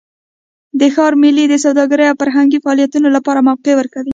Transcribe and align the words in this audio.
د 0.79 0.81
ښار 0.93 1.13
میلې 1.21 1.45
د 1.49 1.55
سوداګرۍ 1.65 2.05
او 2.09 2.19
فرهنګي 2.21 2.59
فعالیتونو 2.63 3.07
لپاره 3.15 3.45
موقع 3.49 3.73
ورکوي. 3.77 4.09